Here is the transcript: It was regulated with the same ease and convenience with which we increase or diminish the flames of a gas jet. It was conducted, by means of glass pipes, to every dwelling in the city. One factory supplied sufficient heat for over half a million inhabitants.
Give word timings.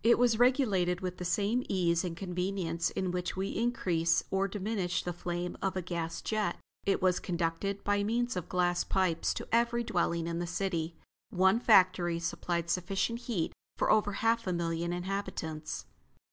It 0.03 0.17
was 0.17 0.39
regulated 0.39 1.01
with 1.01 1.17
the 1.17 1.25
same 1.25 1.63
ease 1.69 2.03
and 2.03 2.17
convenience 2.17 2.91
with 2.95 3.05
which 3.13 3.35
we 3.37 3.49
increase 3.55 4.23
or 4.31 4.47
diminish 4.47 5.03
the 5.03 5.13
flames 5.13 5.57
of 5.61 5.77
a 5.77 5.83
gas 5.83 6.23
jet. 6.23 6.57
It 6.87 7.03
was 7.03 7.19
conducted, 7.19 7.83
by 7.83 8.03
means 8.03 8.35
of 8.35 8.49
glass 8.49 8.83
pipes, 8.83 9.31
to 9.35 9.47
every 9.51 9.83
dwelling 9.83 10.25
in 10.25 10.39
the 10.39 10.47
city. 10.47 10.95
One 11.29 11.59
factory 11.59 12.17
supplied 12.17 12.71
sufficient 12.71 13.19
heat 13.19 13.53
for 13.77 13.91
over 13.91 14.13
half 14.13 14.47
a 14.47 14.53
million 14.53 14.91
inhabitants. 14.91 15.85